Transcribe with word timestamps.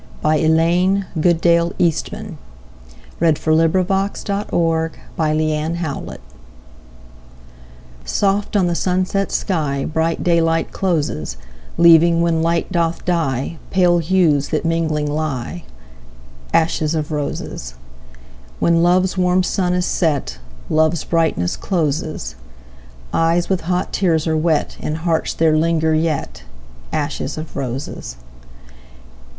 By 0.19 0.37
Elaine 0.37 1.05
GoodaleEastman 1.15 2.37
1526 3.19 3.87
Ashes 3.87 4.29
of 4.31 4.51
Roses 4.51 6.21
SOFT 8.05 8.55
on 8.57 8.65
the 8.65 8.73
sunset 8.73 9.29
skyBright 9.29 10.23
daylight 10.23 10.71
closes, 10.71 11.37
Leaving, 11.77 12.21
when 12.23 12.41
light 12.41 12.71
doth 12.71 13.05
die, 13.05 13.59
Pale 13.69 13.99
hues 13.99 14.47
that 14.49 14.65
mingling 14.65 15.05
lie,—Ashes 15.05 16.95
of 16.95 17.11
roses. 17.11 17.75
When 18.57 18.81
love's 18.81 19.19
warm 19.19 19.43
sun 19.43 19.75
is 19.75 19.85
set, 19.85 20.39
Love's 20.67 21.03
brightness 21.03 21.55
closes; 21.55 22.33
Eyes 23.13 23.49
with 23.49 23.61
hot 23.61 23.93
tears 23.93 24.25
are 24.25 24.35
wet, 24.35 24.77
In 24.79 24.95
hearts 24.95 25.35
there 25.35 25.55
linger 25.55 25.93
yetAshes 25.93 27.37
of 27.37 27.55
roses. 27.55 28.15